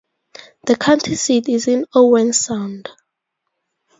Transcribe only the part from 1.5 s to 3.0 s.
in Owen Sound.